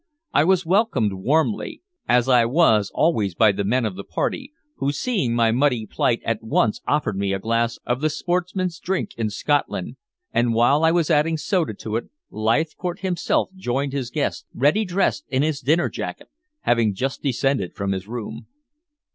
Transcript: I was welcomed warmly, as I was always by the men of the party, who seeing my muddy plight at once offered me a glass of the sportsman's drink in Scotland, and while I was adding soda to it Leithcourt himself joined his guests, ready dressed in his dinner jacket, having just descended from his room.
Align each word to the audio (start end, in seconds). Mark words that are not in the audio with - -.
I 0.33 0.45
was 0.45 0.65
welcomed 0.65 1.13
warmly, 1.13 1.83
as 2.09 2.27
I 2.27 2.43
was 2.43 2.89
always 2.91 3.35
by 3.35 3.51
the 3.51 3.63
men 3.63 3.85
of 3.85 3.95
the 3.95 4.03
party, 4.03 4.51
who 4.77 4.91
seeing 4.91 5.35
my 5.35 5.51
muddy 5.51 5.85
plight 5.85 6.21
at 6.25 6.41
once 6.41 6.81
offered 6.87 7.15
me 7.19 7.33
a 7.33 7.37
glass 7.39 7.77
of 7.85 8.01
the 8.01 8.09
sportsman's 8.09 8.79
drink 8.79 9.11
in 9.15 9.29
Scotland, 9.29 9.97
and 10.33 10.55
while 10.55 10.83
I 10.83 10.89
was 10.89 11.11
adding 11.11 11.37
soda 11.37 11.75
to 11.75 11.97
it 11.97 12.05
Leithcourt 12.31 13.01
himself 13.01 13.51
joined 13.55 13.93
his 13.93 14.09
guests, 14.09 14.47
ready 14.55 14.85
dressed 14.85 15.25
in 15.29 15.43
his 15.43 15.61
dinner 15.61 15.87
jacket, 15.87 16.29
having 16.61 16.95
just 16.95 17.21
descended 17.21 17.75
from 17.75 17.91
his 17.91 18.07
room. 18.07 18.47